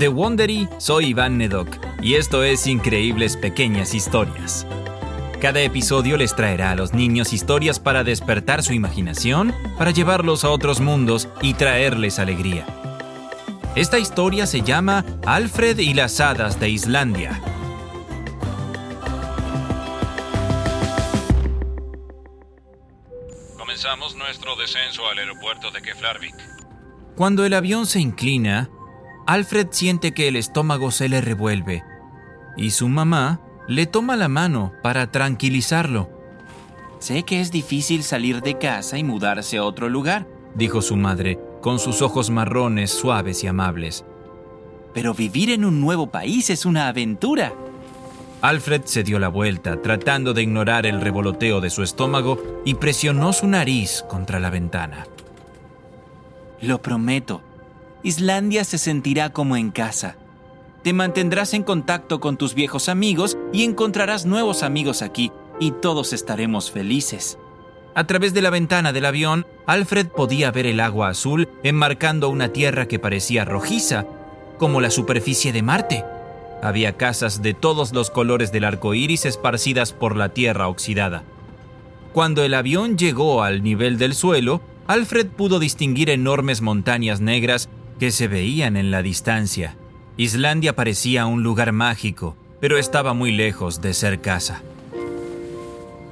De 0.00 0.08
Wondery, 0.08 0.66
soy 0.78 1.08
Iván 1.08 1.36
Nedok 1.36 1.68
y 2.00 2.14
esto 2.14 2.42
es 2.42 2.66
Increíbles 2.66 3.36
Pequeñas 3.36 3.92
Historias. 3.92 4.66
Cada 5.42 5.60
episodio 5.60 6.16
les 6.16 6.34
traerá 6.34 6.70
a 6.70 6.74
los 6.74 6.94
niños 6.94 7.34
historias 7.34 7.78
para 7.80 8.02
despertar 8.02 8.62
su 8.62 8.72
imaginación, 8.72 9.54
para 9.76 9.90
llevarlos 9.90 10.42
a 10.44 10.48
otros 10.48 10.80
mundos 10.80 11.28
y 11.42 11.52
traerles 11.52 12.18
alegría. 12.18 12.64
Esta 13.74 13.98
historia 13.98 14.46
se 14.46 14.62
llama 14.62 15.04
Alfred 15.26 15.78
y 15.80 15.92
las 15.92 16.18
hadas 16.18 16.58
de 16.58 16.70
Islandia. 16.70 17.38
Comenzamos 23.58 24.16
nuestro 24.16 24.56
descenso 24.56 25.06
al 25.06 25.18
aeropuerto 25.18 25.70
de 25.70 25.82
Keflavik. 25.82 26.36
Cuando 27.16 27.44
el 27.44 27.52
avión 27.52 27.84
se 27.84 28.00
inclina, 28.00 28.70
Alfred 29.30 29.68
siente 29.70 30.10
que 30.10 30.26
el 30.26 30.34
estómago 30.34 30.90
se 30.90 31.08
le 31.08 31.20
revuelve 31.20 31.84
y 32.56 32.72
su 32.72 32.88
mamá 32.88 33.40
le 33.68 33.86
toma 33.86 34.16
la 34.16 34.26
mano 34.26 34.72
para 34.82 35.12
tranquilizarlo. 35.12 36.10
Sé 36.98 37.22
que 37.22 37.40
es 37.40 37.52
difícil 37.52 38.02
salir 38.02 38.42
de 38.42 38.58
casa 38.58 38.98
y 38.98 39.04
mudarse 39.04 39.58
a 39.58 39.62
otro 39.62 39.88
lugar, 39.88 40.26
dijo 40.56 40.82
su 40.82 40.96
madre, 40.96 41.38
con 41.62 41.78
sus 41.78 42.02
ojos 42.02 42.28
marrones 42.28 42.90
suaves 42.90 43.44
y 43.44 43.46
amables. 43.46 44.04
Pero 44.94 45.14
vivir 45.14 45.50
en 45.50 45.64
un 45.64 45.80
nuevo 45.80 46.08
país 46.08 46.50
es 46.50 46.66
una 46.66 46.88
aventura. 46.88 47.52
Alfred 48.40 48.82
se 48.86 49.04
dio 49.04 49.20
la 49.20 49.28
vuelta, 49.28 49.80
tratando 49.80 50.34
de 50.34 50.42
ignorar 50.42 50.86
el 50.86 51.00
revoloteo 51.00 51.60
de 51.60 51.70
su 51.70 51.84
estómago, 51.84 52.62
y 52.64 52.74
presionó 52.74 53.32
su 53.32 53.46
nariz 53.46 54.04
contra 54.08 54.40
la 54.40 54.50
ventana. 54.50 55.06
Lo 56.60 56.82
prometo, 56.82 57.42
Islandia 58.02 58.64
se 58.64 58.78
sentirá 58.78 59.30
como 59.30 59.56
en 59.56 59.70
casa. 59.70 60.16
Te 60.82 60.92
mantendrás 60.94 61.52
en 61.52 61.62
contacto 61.62 62.20
con 62.20 62.38
tus 62.38 62.54
viejos 62.54 62.88
amigos 62.88 63.36
y 63.52 63.64
encontrarás 63.64 64.24
nuevos 64.24 64.62
amigos 64.62 65.02
aquí, 65.02 65.30
y 65.58 65.72
todos 65.72 66.14
estaremos 66.14 66.70
felices. 66.70 67.38
A 67.94 68.06
través 68.06 68.32
de 68.32 68.40
la 68.40 68.50
ventana 68.50 68.92
del 68.92 69.04
avión, 69.04 69.46
Alfred 69.66 70.06
podía 70.08 70.50
ver 70.50 70.66
el 70.66 70.80
agua 70.80 71.08
azul 71.08 71.48
enmarcando 71.62 72.30
una 72.30 72.48
tierra 72.48 72.86
que 72.88 72.98
parecía 72.98 73.44
rojiza, 73.44 74.06
como 74.58 74.80
la 74.80 74.90
superficie 74.90 75.52
de 75.52 75.62
Marte. 75.62 76.04
Había 76.62 76.96
casas 76.96 77.42
de 77.42 77.52
todos 77.52 77.92
los 77.92 78.10
colores 78.10 78.52
del 78.52 78.64
arco 78.64 78.94
iris 78.94 79.26
esparcidas 79.26 79.92
por 79.92 80.16
la 80.16 80.30
tierra 80.30 80.68
oxidada. 80.68 81.24
Cuando 82.14 82.42
el 82.42 82.54
avión 82.54 82.96
llegó 82.96 83.42
al 83.42 83.62
nivel 83.62 83.98
del 83.98 84.14
suelo, 84.14 84.62
Alfred 84.86 85.26
pudo 85.28 85.58
distinguir 85.58 86.10
enormes 86.10 86.62
montañas 86.62 87.20
negras 87.20 87.68
que 88.00 88.10
se 88.10 88.28
veían 88.28 88.78
en 88.78 88.90
la 88.90 89.02
distancia. 89.02 89.76
Islandia 90.16 90.74
parecía 90.74 91.26
un 91.26 91.42
lugar 91.42 91.72
mágico, 91.72 92.34
pero 92.58 92.78
estaba 92.78 93.12
muy 93.12 93.30
lejos 93.30 93.82
de 93.82 93.92
ser 93.92 94.22
casa. 94.22 94.62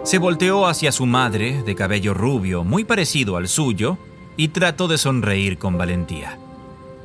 Se 0.05 0.19
volteó 0.19 0.67
hacia 0.67 0.93
su 0.93 1.07
madre, 1.07 1.63
de 1.63 1.75
cabello 1.75 2.13
rubio, 2.13 2.63
muy 2.63 2.85
parecido 2.85 3.39
al 3.39 3.49
suyo, 3.49 3.97
y 4.37 4.49
trató 4.49 4.87
de 4.87 4.99
sonreír 4.99 5.57
con 5.57 5.79
valentía. 5.79 6.39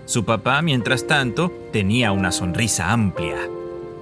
Su 0.05 0.25
papá, 0.25 0.61
mientras 0.61 1.07
tanto, 1.07 1.51
tenía 1.71 2.11
una 2.11 2.33
sonrisa 2.33 2.91
amplia. 2.91 3.37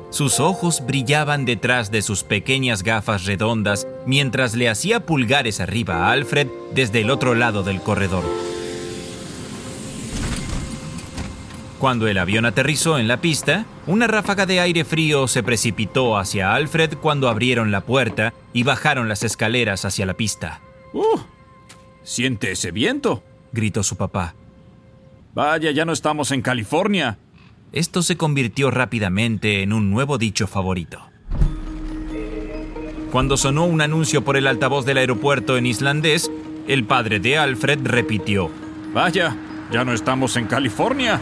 Sus 0.09 0.39
ojos 0.39 0.83
brillaban 0.85 1.45
detrás 1.45 1.91
de 1.91 2.01
sus 2.01 2.23
pequeñas 2.23 2.81
gafas 2.81 3.25
redondas 3.25 3.87
mientras 4.07 4.55
le 4.55 4.67
hacía 4.67 5.05
pulgares 5.05 5.59
arriba 5.59 6.07
a 6.07 6.11
Alfred 6.11 6.47
desde 6.73 7.01
el 7.01 7.11
otro 7.11 7.35
lado 7.35 7.61
del 7.61 7.81
corredor. 7.81 8.50
Cuando 11.81 12.07
el 12.07 12.19
avión 12.19 12.45
aterrizó 12.45 12.99
en 12.99 13.07
la 13.07 13.21
pista, 13.21 13.65
una 13.87 14.05
ráfaga 14.05 14.45
de 14.45 14.59
aire 14.59 14.85
frío 14.85 15.27
se 15.27 15.41
precipitó 15.41 16.15
hacia 16.15 16.53
Alfred 16.53 16.93
cuando 17.01 17.27
abrieron 17.27 17.71
la 17.71 17.81
puerta 17.81 18.35
y 18.53 18.61
bajaron 18.61 19.09
las 19.09 19.23
escaleras 19.23 19.83
hacia 19.83 20.05
la 20.05 20.13
pista. 20.13 20.61
¡Uh! 20.93 21.17
¿Siente 22.03 22.51
ese 22.51 22.69
viento? 22.69 23.23
gritó 23.51 23.81
su 23.81 23.95
papá. 23.95 24.35
Vaya, 25.33 25.71
ya 25.71 25.83
no 25.83 25.91
estamos 25.91 26.29
en 26.29 26.43
California. 26.43 27.17
Esto 27.71 28.03
se 28.03 28.15
convirtió 28.15 28.69
rápidamente 28.69 29.63
en 29.63 29.73
un 29.73 29.89
nuevo 29.89 30.19
dicho 30.19 30.45
favorito. 30.45 31.01
Cuando 33.11 33.37
sonó 33.37 33.65
un 33.65 33.81
anuncio 33.81 34.23
por 34.23 34.37
el 34.37 34.45
altavoz 34.45 34.85
del 34.85 34.99
aeropuerto 34.99 35.57
en 35.57 35.65
islandés, 35.65 36.29
el 36.67 36.83
padre 36.83 37.19
de 37.19 37.39
Alfred 37.39 37.79
repitió, 37.83 38.51
Vaya, 38.93 39.35
ya 39.71 39.83
no 39.83 39.93
estamos 39.93 40.37
en 40.37 40.45
California. 40.45 41.19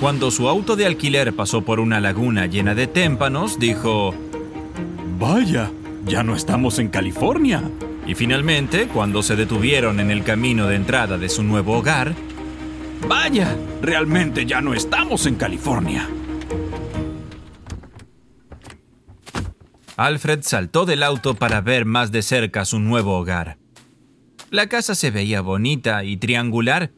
Cuando 0.00 0.30
su 0.30 0.46
auto 0.46 0.76
de 0.76 0.84
alquiler 0.84 1.34
pasó 1.34 1.62
por 1.62 1.80
una 1.80 2.00
laguna 2.00 2.44
llena 2.44 2.74
de 2.74 2.86
témpanos, 2.86 3.58
dijo, 3.58 4.14
Vaya, 5.18 5.70
ya 6.04 6.22
no 6.22 6.36
estamos 6.36 6.78
en 6.78 6.88
California. 6.88 7.62
Y 8.06 8.14
finalmente, 8.14 8.88
cuando 8.88 9.22
se 9.22 9.36
detuvieron 9.36 9.98
en 9.98 10.10
el 10.10 10.22
camino 10.22 10.66
de 10.66 10.76
entrada 10.76 11.16
de 11.16 11.30
su 11.30 11.42
nuevo 11.42 11.78
hogar, 11.78 12.14
Vaya, 13.08 13.56
realmente 13.80 14.44
ya 14.44 14.60
no 14.60 14.74
estamos 14.74 15.24
en 15.24 15.36
California. 15.36 16.06
Alfred 19.96 20.40
saltó 20.42 20.84
del 20.84 21.02
auto 21.02 21.34
para 21.34 21.62
ver 21.62 21.86
más 21.86 22.12
de 22.12 22.20
cerca 22.20 22.66
su 22.66 22.80
nuevo 22.80 23.16
hogar. 23.16 23.56
La 24.50 24.68
casa 24.68 24.94
se 24.94 25.10
veía 25.10 25.40
bonita 25.40 26.04
y 26.04 26.18
triangular 26.18 26.90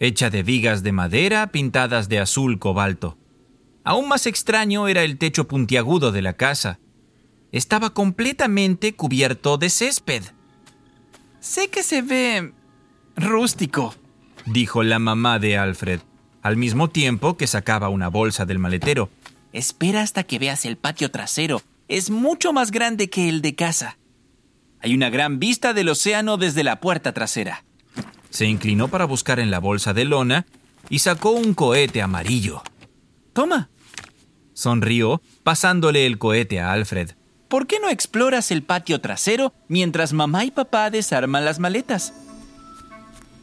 hecha 0.00 0.30
de 0.30 0.42
vigas 0.42 0.82
de 0.82 0.92
madera 0.92 1.48
pintadas 1.48 2.08
de 2.08 2.18
azul 2.20 2.58
cobalto. 2.58 3.18
Aún 3.84 4.08
más 4.08 4.26
extraño 4.26 4.88
era 4.88 5.02
el 5.02 5.18
techo 5.18 5.48
puntiagudo 5.48 6.12
de 6.12 6.22
la 6.22 6.34
casa. 6.34 6.78
Estaba 7.52 7.90
completamente 7.90 8.94
cubierto 8.94 9.56
de 9.56 9.70
césped. 9.70 10.22
Sé 11.40 11.68
que 11.68 11.82
se 11.82 12.02
ve 12.02 12.52
rústico, 13.16 13.94
dijo 14.44 14.82
la 14.82 14.98
mamá 14.98 15.38
de 15.38 15.56
Alfred, 15.56 16.00
al 16.42 16.56
mismo 16.56 16.90
tiempo 16.90 17.36
que 17.36 17.46
sacaba 17.46 17.88
una 17.88 18.08
bolsa 18.08 18.44
del 18.44 18.58
maletero. 18.58 19.10
Espera 19.52 20.02
hasta 20.02 20.24
que 20.24 20.38
veas 20.38 20.64
el 20.64 20.76
patio 20.76 21.10
trasero. 21.10 21.62
Es 21.88 22.10
mucho 22.10 22.52
más 22.52 22.70
grande 22.70 23.08
que 23.08 23.28
el 23.28 23.40
de 23.40 23.54
casa. 23.54 23.98
Hay 24.80 24.94
una 24.94 25.10
gran 25.10 25.38
vista 25.38 25.72
del 25.72 25.88
océano 25.88 26.36
desde 26.36 26.62
la 26.62 26.80
puerta 26.80 27.12
trasera. 27.12 27.64
Se 28.30 28.46
inclinó 28.46 28.88
para 28.88 29.04
buscar 29.04 29.40
en 29.40 29.50
la 29.50 29.58
bolsa 29.58 29.92
de 29.92 30.04
lona 30.04 30.46
y 30.88 31.00
sacó 31.00 31.30
un 31.30 31.54
cohete 31.54 32.02
amarillo. 32.02 32.62
Toma. 33.32 33.68
Sonrió, 34.52 35.22
pasándole 35.42 36.06
el 36.06 36.18
cohete 36.18 36.60
a 36.60 36.72
Alfred. 36.72 37.12
¿Por 37.48 37.66
qué 37.66 37.80
no 37.80 37.88
exploras 37.88 38.50
el 38.50 38.62
patio 38.62 39.00
trasero 39.00 39.54
mientras 39.68 40.12
mamá 40.12 40.44
y 40.44 40.50
papá 40.50 40.90
desarman 40.90 41.44
las 41.44 41.58
maletas? 41.58 42.12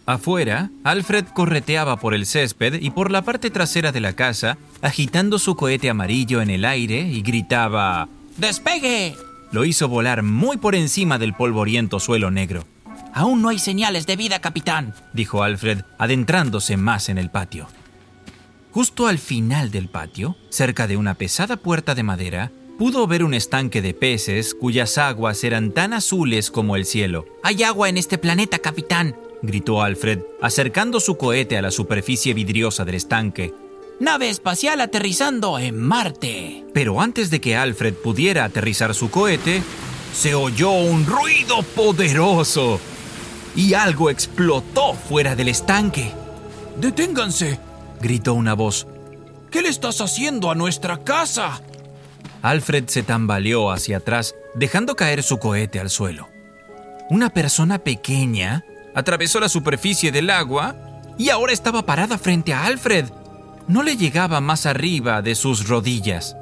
Afuera, 0.05 0.69
Alfred 0.83 1.25
correteaba 1.33 1.97
por 1.97 2.13
el 2.13 2.27
césped 2.27 2.79
y 2.79 2.91
por 2.91 3.09
la 3.09 3.23
parte 3.23 3.49
trasera 3.49 3.91
de 3.91 4.01
la 4.01 4.13
casa, 4.13 4.57
agitando 4.83 5.39
su 5.39 5.55
cohete 5.55 5.89
amarillo 5.89 6.41
en 6.41 6.51
el 6.51 6.63
aire 6.65 7.01
y 7.01 7.23
gritaba 7.23 8.07
¡Despegue! 8.37 9.15
Lo 9.51 9.65
hizo 9.65 9.87
volar 9.87 10.21
muy 10.21 10.57
por 10.57 10.75
encima 10.75 11.17
del 11.17 11.33
polvoriento 11.33 11.99
suelo 11.99 12.29
negro. 12.29 12.65
Aún 13.15 13.41
no 13.41 13.47
hay 13.47 13.59
señales 13.59 14.05
de 14.05 14.17
vida, 14.17 14.39
capitán, 14.39 14.93
dijo 15.13 15.41
Alfred, 15.41 15.83
adentrándose 15.97 16.75
más 16.75 17.07
en 17.07 17.17
el 17.17 17.29
patio. 17.29 17.69
Justo 18.73 19.07
al 19.07 19.19
final 19.19 19.71
del 19.71 19.87
patio, 19.87 20.35
cerca 20.49 20.85
de 20.85 20.97
una 20.97 21.13
pesada 21.13 21.55
puerta 21.55 21.95
de 21.95 22.03
madera, 22.03 22.51
pudo 22.77 23.07
ver 23.07 23.23
un 23.23 23.33
estanque 23.33 23.81
de 23.81 23.93
peces 23.93 24.53
cuyas 24.53 24.97
aguas 24.97 25.45
eran 25.45 25.71
tan 25.71 25.93
azules 25.93 26.51
como 26.51 26.75
el 26.75 26.85
cielo. 26.85 27.25
Hay 27.41 27.63
agua 27.63 27.87
en 27.87 27.95
este 27.95 28.17
planeta, 28.17 28.59
capitán, 28.59 29.15
gritó 29.41 29.81
Alfred, 29.81 30.19
acercando 30.41 30.99
su 30.99 31.15
cohete 31.15 31.57
a 31.57 31.61
la 31.61 31.71
superficie 31.71 32.33
vidriosa 32.33 32.83
del 32.83 32.95
estanque. 32.95 33.53
Nave 34.01 34.27
espacial 34.27 34.81
aterrizando 34.81 35.57
en 35.57 35.79
Marte. 35.79 36.65
Pero 36.73 36.99
antes 36.99 37.29
de 37.29 37.39
que 37.39 37.55
Alfred 37.55 37.93
pudiera 37.93 38.43
aterrizar 38.43 38.93
su 38.93 39.09
cohete, 39.09 39.63
se 40.13 40.35
oyó 40.35 40.71
un 40.71 41.05
ruido 41.05 41.63
poderoso 41.63 42.81
y 43.55 43.73
algo 43.73 44.09
explotó 44.09 44.93
fuera 44.93 45.35
del 45.35 45.47
estanque. 45.47 46.11
¡Deténganse! 46.77 47.59
gritó 48.01 48.33
una 48.33 48.53
voz. 48.53 48.87
¿Qué 49.49 49.61
le 49.61 49.69
estás 49.69 50.01
haciendo 50.01 50.51
a 50.51 50.55
nuestra 50.55 51.03
casa? 51.03 51.61
Alfred 52.41 52.87
se 52.87 53.03
tambaleó 53.03 53.71
hacia 53.71 53.97
atrás, 53.97 54.35
dejando 54.53 54.95
caer 54.95 55.23
su 55.23 55.39
cohete 55.39 55.79
al 55.79 55.89
suelo. 55.89 56.27
Una 57.09 57.29
persona 57.29 57.79
pequeña 57.79 58.65
atravesó 58.93 59.39
la 59.39 59.49
superficie 59.49 60.11
del 60.11 60.29
agua 60.29 60.75
y 61.17 61.29
ahora 61.29 61.53
estaba 61.53 61.85
parada 61.85 62.17
frente 62.17 62.53
a 62.53 62.65
Alfred. 62.65 63.05
No 63.67 63.83
le 63.83 63.95
llegaba 63.95 64.41
más 64.41 64.65
arriba 64.65 65.21
de 65.21 65.35
sus 65.35 65.67
rodillas. 65.67 66.35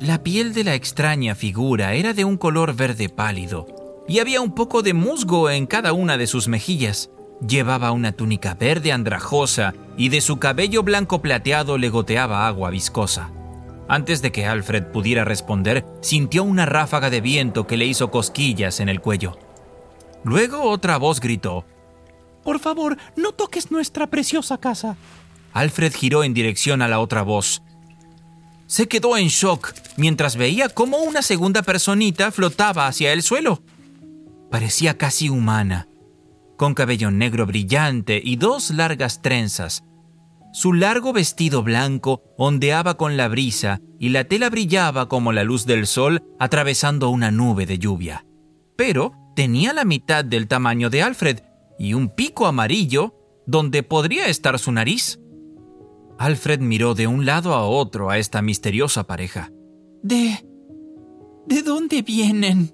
La 0.00 0.22
piel 0.22 0.54
de 0.54 0.64
la 0.64 0.74
extraña 0.74 1.34
figura 1.34 1.94
era 1.94 2.12
de 2.12 2.24
un 2.24 2.36
color 2.36 2.74
verde 2.74 3.08
pálido 3.08 3.73
y 4.06 4.18
había 4.18 4.40
un 4.40 4.54
poco 4.54 4.82
de 4.82 4.94
musgo 4.94 5.50
en 5.50 5.66
cada 5.66 5.92
una 5.92 6.16
de 6.16 6.26
sus 6.26 6.48
mejillas. 6.48 7.10
Llevaba 7.46 7.92
una 7.92 8.12
túnica 8.12 8.54
verde 8.54 8.92
andrajosa 8.92 9.74
y 9.96 10.08
de 10.08 10.20
su 10.20 10.38
cabello 10.38 10.82
blanco 10.82 11.20
plateado 11.20 11.78
le 11.78 11.88
goteaba 11.88 12.46
agua 12.46 12.70
viscosa. 12.70 13.30
Antes 13.88 14.22
de 14.22 14.32
que 14.32 14.46
Alfred 14.46 14.84
pudiera 14.92 15.24
responder, 15.24 15.84
sintió 16.00 16.42
una 16.42 16.64
ráfaga 16.64 17.10
de 17.10 17.20
viento 17.20 17.66
que 17.66 17.76
le 17.76 17.86
hizo 17.86 18.10
cosquillas 18.10 18.80
en 18.80 18.88
el 18.88 19.00
cuello. 19.00 19.38
Luego 20.24 20.62
otra 20.62 20.96
voz 20.96 21.20
gritó, 21.20 21.66
Por 22.42 22.60
favor, 22.60 22.96
no 23.16 23.32
toques 23.32 23.70
nuestra 23.70 24.06
preciosa 24.06 24.56
casa. 24.58 24.96
Alfred 25.52 25.92
giró 25.94 26.24
en 26.24 26.32
dirección 26.32 26.80
a 26.80 26.88
la 26.88 26.98
otra 26.98 27.22
voz. 27.22 27.62
Se 28.66 28.88
quedó 28.88 29.18
en 29.18 29.28
shock 29.28 29.74
mientras 29.96 30.36
veía 30.36 30.68
cómo 30.70 30.98
una 30.98 31.20
segunda 31.20 31.62
personita 31.62 32.32
flotaba 32.32 32.86
hacia 32.86 33.12
el 33.12 33.22
suelo. 33.22 33.62
Parecía 34.54 34.96
casi 34.96 35.30
humana, 35.30 35.88
con 36.56 36.74
cabello 36.74 37.10
negro 37.10 37.44
brillante 37.44 38.20
y 38.22 38.36
dos 38.36 38.70
largas 38.70 39.20
trenzas. 39.20 39.82
Su 40.52 40.72
largo 40.72 41.12
vestido 41.12 41.64
blanco 41.64 42.22
ondeaba 42.38 42.96
con 42.96 43.16
la 43.16 43.26
brisa 43.26 43.80
y 43.98 44.10
la 44.10 44.22
tela 44.22 44.50
brillaba 44.50 45.08
como 45.08 45.32
la 45.32 45.42
luz 45.42 45.66
del 45.66 45.88
sol 45.88 46.22
atravesando 46.38 47.10
una 47.10 47.32
nube 47.32 47.66
de 47.66 47.80
lluvia. 47.80 48.26
Pero 48.76 49.14
tenía 49.34 49.72
la 49.72 49.84
mitad 49.84 50.24
del 50.24 50.46
tamaño 50.46 50.88
de 50.88 51.02
Alfred 51.02 51.40
y 51.76 51.94
un 51.94 52.14
pico 52.14 52.46
amarillo 52.46 53.12
donde 53.48 53.82
podría 53.82 54.28
estar 54.28 54.60
su 54.60 54.70
nariz. 54.70 55.18
Alfred 56.16 56.60
miró 56.60 56.94
de 56.94 57.08
un 57.08 57.26
lado 57.26 57.54
a 57.54 57.66
otro 57.66 58.08
a 58.08 58.18
esta 58.18 58.40
misteriosa 58.40 59.02
pareja. 59.02 59.50
¿De... 60.04 60.46
¿De 61.44 61.62
dónde 61.64 62.02
vienen? 62.02 62.72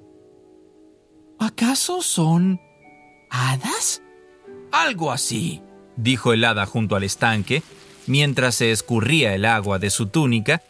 ¿Acaso 1.41 2.03
son... 2.03 2.61
hadas? 3.31 4.03
Algo 4.73 5.11
así, 5.11 5.63
dijo 5.97 6.35
el 6.35 6.45
hada 6.45 6.67
junto 6.67 6.97
al 6.97 7.03
estanque, 7.03 7.63
mientras 8.07 8.57
se 8.57 8.71
escurría 8.71 9.35
el 9.35 9.47
agua 9.47 9.79
de 9.79 9.89
su 9.89 10.09
túnica 10.09 10.61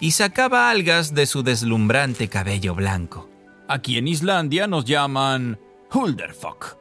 y 0.00 0.10
sacaba 0.10 0.68
algas 0.68 1.14
de 1.14 1.26
su 1.26 1.44
deslumbrante 1.44 2.28
cabello 2.28 2.74
blanco. 2.74 3.30
Aquí 3.68 3.98
en 3.98 4.08
Islandia 4.08 4.66
nos 4.66 4.84
llaman 4.84 5.60
Hulderfolk. 5.94 6.76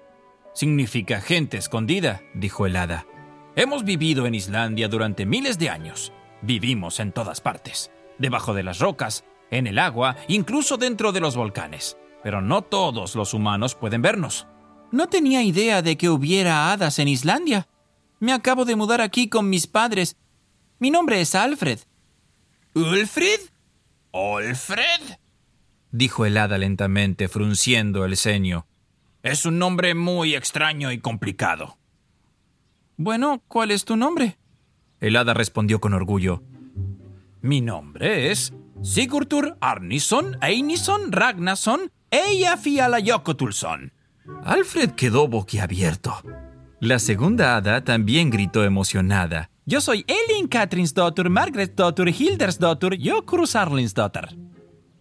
Significa 0.55 1.21
gente 1.21 1.57
escondida, 1.57 2.23
dijo 2.33 2.65
el 2.65 2.75
hada. 2.75 3.05
Hemos 3.55 3.83
vivido 3.83 4.25
en 4.25 4.33
Islandia 4.33 4.87
durante 4.87 5.27
miles 5.27 5.59
de 5.59 5.69
años. 5.69 6.11
Vivimos 6.41 6.99
en 6.99 7.11
todas 7.11 7.41
partes, 7.41 7.91
debajo 8.17 8.55
de 8.55 8.63
las 8.63 8.79
rocas, 8.79 9.23
en 9.51 9.67
el 9.67 9.77
agua, 9.77 10.15
incluso 10.27 10.77
dentro 10.77 11.11
de 11.11 11.19
los 11.19 11.35
volcanes. 11.35 11.95
Pero 12.25 12.41
no 12.41 12.63
todos 12.63 13.13
los 13.13 13.35
humanos 13.35 13.75
pueden 13.75 14.01
vernos. 14.01 14.47
No 14.91 15.07
tenía 15.09 15.43
idea 15.43 15.83
de 15.83 15.95
que 15.95 16.09
hubiera 16.09 16.71
hadas 16.73 16.97
en 16.97 17.07
Islandia. 17.07 17.67
Me 18.19 18.33
acabo 18.33 18.65
de 18.65 18.75
mudar 18.75 18.99
aquí 18.99 19.29
con 19.29 19.47
mis 19.47 19.67
padres. 19.67 20.17
Mi 20.79 20.89
nombre 20.89 21.21
es 21.21 21.35
Alfred. 21.35 21.77
¿Ulfrid? 22.73 23.51
¿Olfred? 24.09 25.19
dijo 25.91 26.25
el 26.25 26.37
hada 26.37 26.57
lentamente, 26.57 27.27
frunciendo 27.27 28.05
el 28.05 28.17
ceño. 28.17 28.65
Es 29.21 29.45
un 29.45 29.59
nombre 29.59 29.93
muy 29.93 30.33
extraño 30.33 30.91
y 30.91 30.97
complicado. 30.97 31.77
Bueno, 32.97 33.43
¿cuál 33.47 33.69
es 33.69 33.85
tu 33.85 33.97
nombre? 33.97 34.39
El 34.99 35.15
hada 35.15 35.35
respondió 35.35 35.79
con 35.79 35.93
orgullo. 35.93 36.41
Mi 37.43 37.61
nombre 37.61 38.31
es 38.31 38.51
Sigurdur 38.81 39.59
Arnison 39.61 40.39
Einison 40.41 41.11
Ragnason 41.11 41.91
Eyjafjallajökullsson. 42.15 43.91
Alfred 44.43 44.91
quedó 44.91 45.27
boquiabierto. 45.27 46.15
La 46.79 46.99
segunda 46.99 47.57
hada 47.57 47.83
también 47.83 48.29
gritó 48.29 48.63
emocionada. 48.63 49.49
Yo 49.65 49.81
soy 49.81 50.05
Elin 50.07 50.47
Katrinsdottir 50.47 51.29
Margretdottir 51.29 52.07
Hildersdottir 52.09 52.99
Jokurusarlinsdottir. 53.03 54.37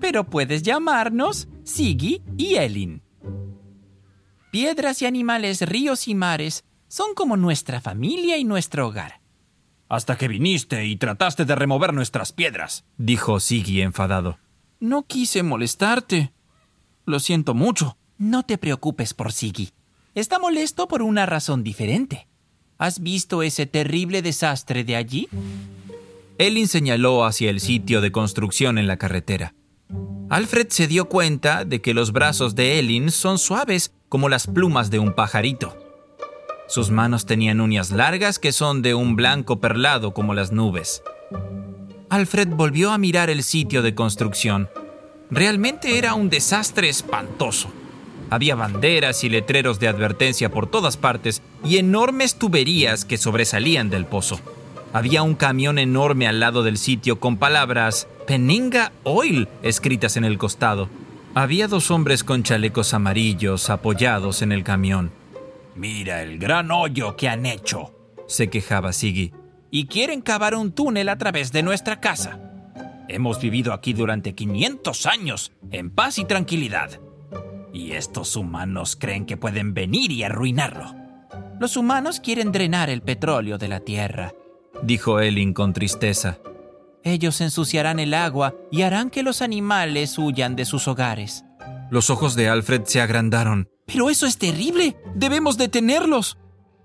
Pero 0.00 0.24
puedes 0.24 0.62
llamarnos 0.62 1.48
Sigi 1.62 2.22
y 2.36 2.56
Elin. 2.56 3.02
Piedras 4.50 5.02
y 5.02 5.06
animales, 5.06 5.60
ríos 5.62 6.08
y 6.08 6.14
mares 6.14 6.64
son 6.88 7.14
como 7.14 7.36
nuestra 7.36 7.80
familia 7.80 8.38
y 8.38 8.44
nuestro 8.44 8.88
hogar. 8.88 9.20
Hasta 9.88 10.16
que 10.16 10.28
viniste 10.28 10.84
y 10.84 10.96
trataste 10.96 11.44
de 11.44 11.54
remover 11.54 11.92
nuestras 11.92 12.32
piedras, 12.32 12.84
dijo 12.96 13.38
Siggy 13.38 13.82
enfadado. 13.82 14.38
No 14.80 15.04
quise 15.04 15.42
molestarte. 15.42 16.33
Lo 17.06 17.20
siento 17.20 17.54
mucho. 17.54 17.96
No 18.18 18.44
te 18.44 18.58
preocupes 18.58 19.14
por 19.14 19.32
Siggy. 19.32 19.70
Está 20.14 20.38
molesto 20.38 20.88
por 20.88 21.02
una 21.02 21.26
razón 21.26 21.62
diferente. 21.62 22.28
¿Has 22.78 23.00
visto 23.00 23.42
ese 23.42 23.66
terrible 23.66 24.22
desastre 24.22 24.84
de 24.84 24.96
allí? 24.96 25.28
Elin 26.38 26.66
señaló 26.66 27.24
hacia 27.24 27.50
el 27.50 27.60
sitio 27.60 28.00
de 28.00 28.12
construcción 28.12 28.78
en 28.78 28.86
la 28.86 28.96
carretera. 28.96 29.54
Alfred 30.30 30.68
se 30.70 30.86
dio 30.86 31.08
cuenta 31.08 31.64
de 31.64 31.80
que 31.80 31.94
los 31.94 32.12
brazos 32.12 32.54
de 32.54 32.78
Elin 32.78 33.10
son 33.10 33.38
suaves 33.38 33.92
como 34.08 34.28
las 34.28 34.46
plumas 34.46 34.90
de 34.90 34.98
un 34.98 35.14
pajarito. 35.14 35.76
Sus 36.66 36.90
manos 36.90 37.26
tenían 37.26 37.60
uñas 37.60 37.90
largas 37.90 38.38
que 38.38 38.50
son 38.50 38.82
de 38.82 38.94
un 38.94 39.16
blanco 39.16 39.60
perlado 39.60 40.14
como 40.14 40.34
las 40.34 40.50
nubes. 40.50 41.02
Alfred 42.08 42.48
volvió 42.48 42.90
a 42.90 42.98
mirar 42.98 43.28
el 43.28 43.42
sitio 43.42 43.82
de 43.82 43.94
construcción. 43.94 44.68
Realmente 45.30 45.98
era 45.98 46.14
un 46.14 46.30
desastre 46.30 46.88
espantoso. 46.88 47.70
Había 48.30 48.54
banderas 48.54 49.24
y 49.24 49.28
letreros 49.28 49.78
de 49.80 49.88
advertencia 49.88 50.50
por 50.50 50.66
todas 50.66 50.96
partes 50.96 51.42
y 51.64 51.78
enormes 51.78 52.36
tuberías 52.36 53.04
que 53.04 53.16
sobresalían 53.16 53.90
del 53.90 54.06
pozo. 54.06 54.40
Había 54.92 55.22
un 55.22 55.34
camión 55.34 55.78
enorme 55.78 56.28
al 56.28 56.40
lado 56.40 56.62
del 56.62 56.78
sitio 56.78 57.20
con 57.20 57.36
palabras 57.36 58.06
Peninga 58.26 58.92
Oil 59.02 59.48
escritas 59.62 60.16
en 60.16 60.24
el 60.24 60.38
costado. 60.38 60.88
Había 61.34 61.66
dos 61.66 61.90
hombres 61.90 62.22
con 62.22 62.44
chalecos 62.44 62.94
amarillos 62.94 63.70
apoyados 63.70 64.40
en 64.42 64.52
el 64.52 64.62
camión. 64.62 65.10
Mira 65.74 66.22
el 66.22 66.38
gran 66.38 66.70
hoyo 66.70 67.16
que 67.16 67.28
han 67.28 67.44
hecho, 67.46 67.92
se 68.28 68.48
quejaba 68.48 68.92
Siggy. 68.92 69.32
Y 69.70 69.86
quieren 69.86 70.20
cavar 70.20 70.54
un 70.54 70.70
túnel 70.70 71.08
a 71.08 71.18
través 71.18 71.50
de 71.50 71.64
nuestra 71.64 72.00
casa. 72.00 72.38
Hemos 73.08 73.40
vivido 73.40 73.72
aquí 73.72 73.92
durante 73.92 74.34
500 74.34 75.06
años, 75.06 75.52
en 75.70 75.90
paz 75.90 76.18
y 76.18 76.24
tranquilidad. 76.24 77.00
Y 77.72 77.92
estos 77.92 78.36
humanos 78.36 78.96
creen 78.98 79.26
que 79.26 79.36
pueden 79.36 79.74
venir 79.74 80.10
y 80.10 80.22
arruinarlo. 80.22 80.94
Los 81.60 81.76
humanos 81.76 82.20
quieren 82.20 82.52
drenar 82.52 82.88
el 82.90 83.02
petróleo 83.02 83.58
de 83.58 83.68
la 83.68 83.80
tierra, 83.80 84.32
dijo 84.82 85.20
Elin 85.20 85.52
con 85.52 85.72
tristeza. 85.72 86.38
Ellos 87.02 87.40
ensuciarán 87.40 87.98
el 87.98 88.14
agua 88.14 88.54
y 88.70 88.82
harán 88.82 89.10
que 89.10 89.22
los 89.22 89.42
animales 89.42 90.18
huyan 90.18 90.56
de 90.56 90.64
sus 90.64 90.88
hogares. 90.88 91.44
Los 91.90 92.08
ojos 92.08 92.34
de 92.34 92.48
Alfred 92.48 92.84
se 92.84 93.00
agrandaron. 93.00 93.68
Pero 93.86 94.08
eso 94.08 94.26
es 94.26 94.38
terrible. 94.38 94.96
Debemos 95.14 95.58
detenerlos. 95.58 96.38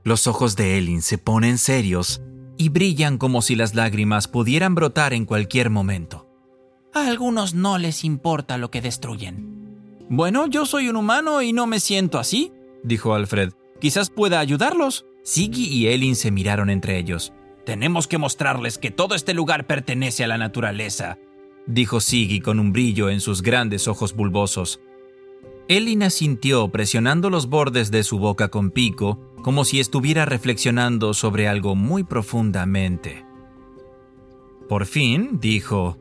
Los 0.04 0.28
ojos 0.28 0.58
de 0.58 0.78
Elin 0.78 1.02
se 1.02 1.18
ponen 1.18 1.58
serios 1.58 2.22
y 2.60 2.68
brillan 2.68 3.18
como 3.18 3.42
si 3.42 3.56
las 3.56 3.74
lágrimas 3.74 4.28
pudieran 4.28 4.76
brotar 4.76 5.14
en 5.14 5.26
cualquier 5.26 5.70
momento. 5.70 6.28
A 6.94 7.08
algunos 7.08 7.54
no 7.54 7.78
les 7.78 8.04
importa 8.04 8.58
lo 8.58 8.70
que 8.70 8.82
destruyen. 8.82 10.06
Bueno, 10.10 10.46
yo 10.46 10.66
soy 10.66 10.90
un 10.90 10.98
humano 10.98 11.42
y 11.42 11.54
no 11.54 11.68
me 11.68 11.80
siento 11.80 12.20
así, 12.20 12.52
dijo 12.84 13.16
Alfred. 13.16 13.54
Quizás 13.80 14.10
pueda 14.10 14.42
ayudarlos. 14.42 15.06
Siggy 15.24 15.68
y 15.70 15.88
Elin 15.88 16.18
se 16.18 16.32
miraron 16.32 16.70
entre 16.70 16.98
ellos. 16.98 17.32
Tenemos 17.66 18.08
que 18.08 18.18
mostrarles 18.18 18.78
que 18.78 18.92
todo 18.92 19.16
este 19.16 19.34
lugar 19.34 19.66
pertenece 19.66 20.26
a 20.26 20.28
la 20.28 20.38
naturaleza, 20.38 21.18
dijo 21.66 22.02
Siggy 22.02 22.42
con 22.42 22.60
un 22.60 22.74
brillo 22.74 23.10
en 23.10 23.22
sus 23.22 23.42
grandes 23.42 23.88
ojos 23.88 24.14
bulbosos. 24.14 24.82
Elin 25.70 26.02
asintió 26.02 26.68
presionando 26.70 27.30
los 27.30 27.48
bordes 27.48 27.92
de 27.92 28.04
su 28.04 28.18
boca 28.18 28.50
con 28.50 28.72
pico, 28.72 29.20
como 29.44 29.64
si 29.64 29.80
estuviera 29.80 30.26
reflexionando 30.26 31.14
sobre 31.14 31.48
algo 31.48 31.76
muy 31.76 32.04
profundamente. 32.04 33.24
Por 34.68 34.88
fin 34.88 35.40
dijo, 35.40 36.00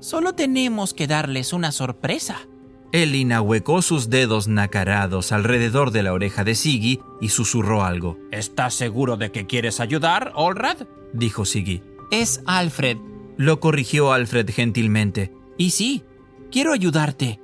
Solo 0.00 0.34
tenemos 0.34 0.94
que 0.94 1.06
darles 1.06 1.52
una 1.52 1.70
sorpresa. 1.70 2.48
Elin 2.90 3.30
ahuecó 3.30 3.82
sus 3.82 4.10
dedos 4.10 4.48
nacarados 4.48 5.30
alrededor 5.30 5.92
de 5.92 6.02
la 6.02 6.12
oreja 6.12 6.42
de 6.42 6.56
Siggy 6.56 7.00
y 7.20 7.28
susurró 7.28 7.84
algo. 7.84 8.18
¿Estás 8.32 8.74
seguro 8.74 9.16
de 9.16 9.30
que 9.30 9.46
quieres 9.46 9.78
ayudar, 9.78 10.32
Olrad? 10.34 10.88
dijo 11.12 11.44
Siggy. 11.44 11.82
Es 12.10 12.42
Alfred. 12.46 12.98
Lo 13.36 13.60
corrigió 13.60 14.12
Alfred 14.12 14.50
gentilmente. 14.50 15.32
Y 15.56 15.70
sí, 15.70 16.02
quiero 16.50 16.72
ayudarte. 16.72 17.40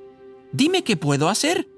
Dime 0.53 0.85
qué 0.85 0.97
puedo 0.97 1.29
hacer. 1.29 1.69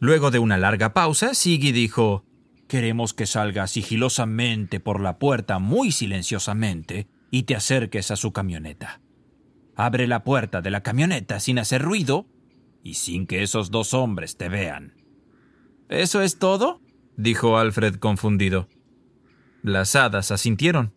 Luego 0.00 0.30
de 0.30 0.38
una 0.38 0.58
larga 0.58 0.92
pausa, 0.94 1.34
Siggy 1.34 1.72
dijo, 1.72 2.24
Queremos 2.68 3.14
que 3.14 3.26
salgas 3.26 3.70
sigilosamente 3.70 4.78
por 4.78 5.00
la 5.00 5.18
puerta 5.18 5.58
muy 5.58 5.90
silenciosamente 5.90 7.08
y 7.30 7.44
te 7.44 7.56
acerques 7.56 8.10
a 8.10 8.16
su 8.16 8.32
camioneta. 8.32 9.00
Abre 9.74 10.06
la 10.06 10.22
puerta 10.22 10.60
de 10.60 10.70
la 10.70 10.82
camioneta 10.82 11.40
sin 11.40 11.58
hacer 11.58 11.82
ruido 11.82 12.26
y 12.82 12.94
sin 12.94 13.26
que 13.26 13.42
esos 13.42 13.70
dos 13.70 13.94
hombres 13.94 14.36
te 14.36 14.48
vean. 14.48 14.94
¿Eso 15.88 16.20
es 16.20 16.38
todo? 16.38 16.82
dijo 17.16 17.56
Alfred 17.56 17.96
confundido. 17.96 18.68
Las 19.62 19.96
hadas 19.96 20.30
asintieron. 20.30 20.92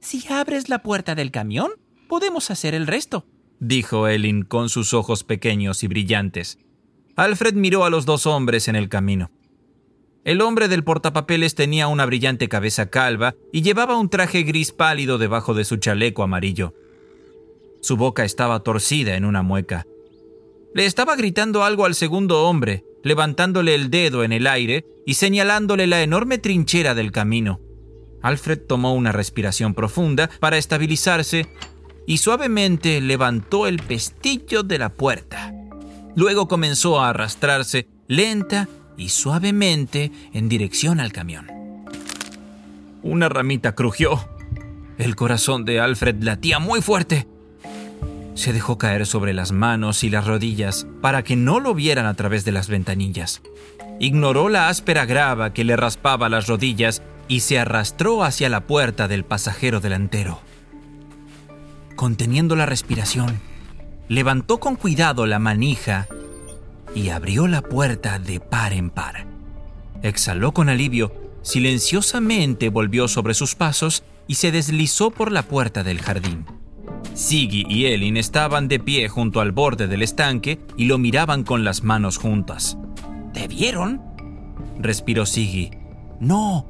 Si 0.00 0.32
abres 0.32 0.68
la 0.68 0.82
puerta 0.82 1.16
del 1.16 1.32
camión, 1.32 1.70
podemos 2.08 2.50
hacer 2.50 2.74
el 2.74 2.86
resto, 2.86 3.26
dijo 3.60 4.08
Elin 4.08 4.42
con 4.42 4.68
sus 4.68 4.94
ojos 4.94 5.24
pequeños 5.24 5.82
y 5.82 5.88
brillantes. 5.88 6.58
Alfred 7.16 7.54
miró 7.54 7.84
a 7.84 7.90
los 7.90 8.06
dos 8.06 8.26
hombres 8.26 8.68
en 8.68 8.76
el 8.76 8.88
camino. 8.88 9.30
El 10.24 10.40
hombre 10.40 10.68
del 10.68 10.84
portapapeles 10.84 11.54
tenía 11.54 11.88
una 11.88 12.04
brillante 12.04 12.48
cabeza 12.48 12.90
calva 12.90 13.34
y 13.52 13.62
llevaba 13.62 13.96
un 13.96 14.10
traje 14.10 14.42
gris 14.42 14.72
pálido 14.72 15.18
debajo 15.18 15.54
de 15.54 15.64
su 15.64 15.78
chaleco 15.78 16.22
amarillo. 16.22 16.74
Su 17.80 17.96
boca 17.96 18.24
estaba 18.24 18.60
torcida 18.60 19.16
en 19.16 19.24
una 19.24 19.42
mueca. 19.42 19.86
Le 20.74 20.84
estaba 20.84 21.16
gritando 21.16 21.64
algo 21.64 21.86
al 21.86 21.94
segundo 21.94 22.44
hombre, 22.44 22.84
levantándole 23.02 23.74
el 23.74 23.90
dedo 23.90 24.22
en 24.22 24.32
el 24.32 24.46
aire 24.46 24.84
y 25.06 25.14
señalándole 25.14 25.86
la 25.86 26.02
enorme 26.02 26.38
trinchera 26.38 26.94
del 26.94 27.10
camino. 27.10 27.60
Alfred 28.20 28.58
tomó 28.58 28.94
una 28.94 29.12
respiración 29.12 29.74
profunda 29.74 30.28
para 30.40 30.58
estabilizarse 30.58 31.46
y 32.08 32.16
suavemente 32.16 33.02
levantó 33.02 33.66
el 33.66 33.80
pestillo 33.80 34.62
de 34.62 34.78
la 34.78 34.88
puerta. 34.88 35.52
Luego 36.16 36.48
comenzó 36.48 37.00
a 37.00 37.10
arrastrarse 37.10 37.86
lenta 38.06 38.66
y 38.96 39.10
suavemente 39.10 40.10
en 40.32 40.48
dirección 40.48 41.00
al 41.00 41.12
camión. 41.12 41.48
Una 43.02 43.28
ramita 43.28 43.74
crujió. 43.74 44.26
El 44.96 45.16
corazón 45.16 45.66
de 45.66 45.80
Alfred 45.80 46.22
latía 46.22 46.58
muy 46.58 46.80
fuerte. 46.80 47.28
Se 48.32 48.54
dejó 48.54 48.78
caer 48.78 49.04
sobre 49.04 49.34
las 49.34 49.52
manos 49.52 50.02
y 50.02 50.08
las 50.08 50.26
rodillas 50.26 50.86
para 51.02 51.22
que 51.22 51.36
no 51.36 51.60
lo 51.60 51.74
vieran 51.74 52.06
a 52.06 52.14
través 52.14 52.42
de 52.46 52.52
las 52.52 52.68
ventanillas. 52.68 53.42
Ignoró 54.00 54.48
la 54.48 54.70
áspera 54.70 55.04
grava 55.04 55.52
que 55.52 55.62
le 55.62 55.76
raspaba 55.76 56.30
las 56.30 56.46
rodillas 56.46 57.02
y 57.28 57.40
se 57.40 57.58
arrastró 57.58 58.24
hacia 58.24 58.48
la 58.48 58.66
puerta 58.66 59.08
del 59.08 59.26
pasajero 59.26 59.80
delantero. 59.80 60.47
Conteniendo 61.98 62.54
la 62.54 62.64
respiración, 62.64 63.40
levantó 64.06 64.60
con 64.60 64.76
cuidado 64.76 65.26
la 65.26 65.40
manija 65.40 66.06
y 66.94 67.08
abrió 67.08 67.48
la 67.48 67.60
puerta 67.60 68.20
de 68.20 68.38
par 68.38 68.72
en 68.72 68.88
par. 68.88 69.26
Exhaló 70.04 70.54
con 70.54 70.68
alivio, 70.68 71.12
silenciosamente 71.42 72.68
volvió 72.68 73.08
sobre 73.08 73.34
sus 73.34 73.56
pasos 73.56 74.04
y 74.28 74.36
se 74.36 74.52
deslizó 74.52 75.10
por 75.10 75.32
la 75.32 75.42
puerta 75.42 75.82
del 75.82 76.00
jardín. 76.00 76.46
Siggy 77.14 77.66
y 77.68 77.86
Elin 77.86 78.16
estaban 78.16 78.68
de 78.68 78.78
pie 78.78 79.08
junto 79.08 79.40
al 79.40 79.50
borde 79.50 79.88
del 79.88 80.02
estanque 80.02 80.60
y 80.76 80.84
lo 80.84 80.98
miraban 80.98 81.42
con 81.42 81.64
las 81.64 81.82
manos 81.82 82.16
juntas. 82.16 82.78
¿Te 83.34 83.48
vieron? 83.48 84.00
respiró 84.78 85.26
Siggy. 85.26 85.72
No, 86.20 86.64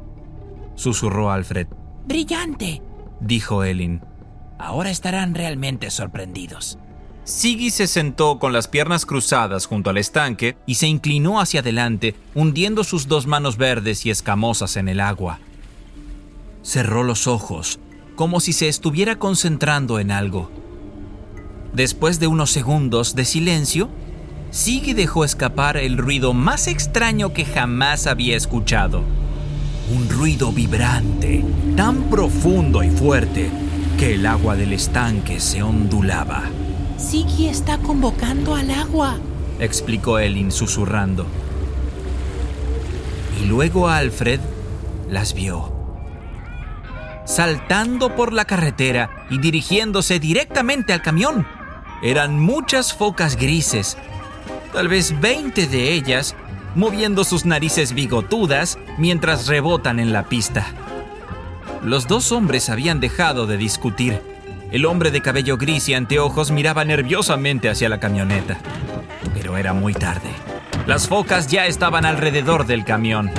susurró 0.75 1.31
Alfred. 1.31 1.67
Brillante, 2.07 2.81
dijo 3.21 3.63
Elin. 3.63 4.08
Ahora 4.59 4.91
estarán 4.91 5.35
realmente 5.35 5.91
sorprendidos. 5.91 6.79
Siggy 7.25 7.71
se 7.71 7.87
sentó 7.87 8.39
con 8.39 8.53
las 8.53 8.69
piernas 8.69 9.05
cruzadas 9.07 9.67
junto 9.67 9.91
al 9.91 9.99
estanque 9.99 10.57
y 10.67 10.77
se 10.77 10.87
inclinó 10.87 11.41
hacia 11.41 11.61
adelante, 11.61 12.15
hundiendo 12.35 12.85
sus 12.85 13.07
dos 13.07 13.27
manos 13.27 13.57
verdes 13.57 14.07
y 14.07 14.11
escamosas 14.11 14.77
en 14.77 14.89
el 14.89 15.01
agua. 15.01 15.39
Cerró 16.63 17.05
los 17.05 17.27
ojos, 17.27 17.79
como 18.17 18.41
si 18.41 18.53
se 18.53 18.69
estuviera 18.69 19.17
concentrando 19.17 20.01
en 20.01 20.11
algo. 20.11 20.51
Después 21.75 22.19
de 22.19 22.27
unos 22.27 22.51
segundos 22.51 23.15
de 23.15 23.27
silencio, 23.27 23.91
Siggy 24.51 24.95
dejó 24.95 25.25
escapar 25.25 25.77
el 25.77 25.99
ruido 25.99 26.33
más 26.33 26.67
extraño 26.67 27.35
que 27.35 27.45
jamás 27.45 28.07
había 28.07 28.37
escuchado. 28.37 29.03
Un 29.95 30.09
ruido 30.09 30.51
vibrante, 30.51 31.45
tan 31.77 32.05
profundo 32.05 32.83
y 32.83 32.91
fuerte 32.91 33.51
que 33.99 34.15
el 34.15 34.27
agua 34.27 34.55
del 34.55 34.73
estanque 34.73 35.41
se 35.41 35.61
ondulaba. 35.61 36.45
Siggy 36.97 37.49
está 37.49 37.79
convocando 37.79 38.55
al 38.55 38.71
agua, 38.71 39.19
explicó 39.59 40.21
Elin 40.21 40.53
susurrando. 40.53 41.27
Y 43.43 43.47
luego 43.47 43.89
Alfred 43.89 44.39
las 45.11 45.35
vio. 45.35 45.75
Saltando 47.25 48.15
por 48.15 48.33
la 48.33 48.45
carretera 48.45 49.27
y 49.31 49.39
dirigiéndose 49.39 50.21
directamente 50.21 50.93
al 50.93 51.03
camión. 51.03 51.45
Eran 52.01 52.39
muchas 52.39 52.95
focas 52.95 53.37
grises, 53.37 53.99
tal 54.73 54.87
vez 54.87 55.21
20 55.21 55.67
de 55.67 55.93
ellas, 55.93 56.37
moviendo 56.77 57.25
sus 57.25 57.45
narices 57.45 57.93
bigotudas 57.95 58.79
mientras 58.97 59.49
rebotan 59.49 59.99
en 59.99 60.13
la 60.13 60.29
pista. 60.29 60.67
Los 61.83 62.09
dos 62.09 62.33
hombres 62.33 62.71
habían 62.71 63.01
dejado 63.01 63.47
de 63.47 63.57
discutir. 63.57 64.21
El 64.73 64.85
hombre 64.85 65.11
de 65.11 65.23
cabello 65.23 65.57
gris 65.57 65.89
y 65.89 65.95
anteojos 65.95 66.51
miraba 66.51 66.85
nerviosamente 66.85 67.71
hacia 67.71 67.89
la 67.89 68.01
camioneta. 68.01 68.59
Pero 69.35 69.57
era 69.57 69.73
muy 69.73 69.95
tarde. 69.95 70.29
Las 70.87 71.09
focas 71.09 71.47
ya 71.47 71.67
estaban 71.67 72.05
alrededor 72.05 72.67
del 72.67 72.85
camión. 72.85 73.31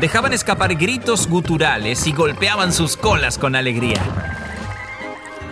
Dejaban 0.00 0.32
escapar 0.32 0.74
gritos 0.74 1.28
guturales 1.28 2.06
y 2.06 2.12
golpeaban 2.12 2.72
sus 2.72 2.96
colas 2.96 3.38
con 3.38 3.54
alegría. 3.54 4.00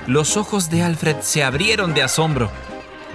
Los 0.07 0.37
ojos 0.37 0.71
de 0.71 0.83
Alfred 0.83 1.17
se 1.21 1.45
abrieron 1.45 1.95
de 1.95 2.03
asombro. 2.03 2.51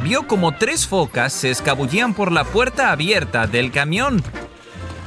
Vio 0.04 0.28
como 0.28 0.56
tres 0.56 0.88
focas 0.88 1.34
se 1.34 1.50
escabullían 1.50 2.14
por 2.14 2.32
la 2.32 2.44
puerta 2.44 2.92
abierta 2.92 3.48
del 3.48 3.72
camión. 3.72 4.24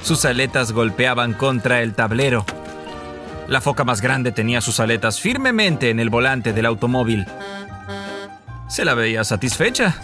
Sus 0.03 0.25
aletas 0.25 0.73
golpeaban 0.73 1.33
contra 1.33 1.81
el 1.83 1.95
tablero. 1.95 2.45
La 3.49 3.63
foca 3.63 3.83
más 3.83 4.03
grande 4.03 4.31
tenía 4.31 4.61
sus 4.61 4.79
aletas 4.79 5.21
firmemente 5.21 5.89
en 5.89 6.01
el 6.01 6.11
volante 6.11 6.53
del 6.53 6.67
automóvil. 6.67 7.27
Se 8.69 8.85
la 8.85 8.93
veía 8.93 9.25
satisfecha. 9.25 9.97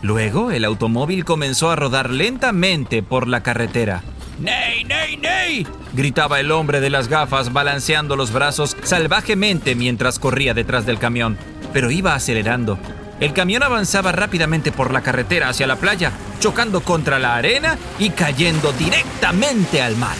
Luego 0.00 0.50
el 0.50 0.64
automóvil 0.64 1.26
comenzó 1.26 1.70
a 1.70 1.76
rodar 1.76 2.08
lentamente 2.08 3.02
por 3.02 3.28
la 3.28 3.42
carretera. 3.42 4.02
¡Ney, 4.40 4.84
ney, 4.84 5.18
ney! 5.18 5.66
gritaba 5.92 6.40
el 6.40 6.50
hombre 6.50 6.80
de 6.80 6.88
las 6.88 7.08
gafas 7.08 7.52
balanceando 7.52 8.16
los 8.16 8.32
brazos 8.32 8.74
salvajemente 8.84 9.74
mientras 9.74 10.18
corría 10.18 10.54
detrás 10.54 10.86
del 10.86 10.98
camión, 10.98 11.36
pero 11.74 11.90
iba 11.90 12.14
acelerando. 12.14 12.78
El 13.20 13.34
camión 13.34 13.62
avanzaba 13.62 14.12
rápidamente 14.12 14.72
por 14.72 14.94
la 14.94 15.02
carretera 15.02 15.50
hacia 15.50 15.66
la 15.66 15.76
playa, 15.76 16.12
chocando 16.38 16.80
contra 16.80 17.18
la 17.18 17.36
arena 17.36 17.76
y 17.98 18.08
cayendo 18.08 18.72
directamente 18.72 19.82
al 19.82 19.96
mar. 19.96 20.16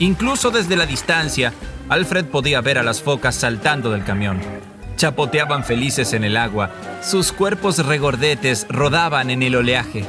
Incluso 0.00 0.50
desde 0.50 0.76
la 0.76 0.86
distancia, 0.86 1.52
Alfred 1.90 2.24
podía 2.24 2.62
ver 2.62 2.78
a 2.78 2.82
las 2.82 3.02
focas 3.02 3.34
saltando 3.34 3.90
del 3.90 4.02
camión. 4.02 4.40
Chapoteaban 4.96 5.62
felices 5.62 6.14
en 6.14 6.24
el 6.24 6.38
agua, 6.38 6.70
sus 7.02 7.32
cuerpos 7.32 7.84
regordetes 7.84 8.66
rodaban 8.70 9.28
en 9.28 9.42
el 9.42 9.56
oleaje. 9.56 10.04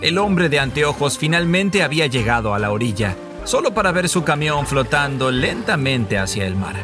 El 0.00 0.16
hombre 0.16 0.48
de 0.48 0.58
anteojos 0.58 1.18
finalmente 1.18 1.82
había 1.82 2.06
llegado 2.06 2.54
a 2.54 2.58
la 2.58 2.72
orilla, 2.72 3.14
solo 3.44 3.74
para 3.74 3.92
ver 3.92 4.08
su 4.08 4.24
camión 4.24 4.66
flotando 4.66 5.30
lentamente 5.30 6.16
hacia 6.16 6.46
el 6.46 6.56
mar. 6.56 6.76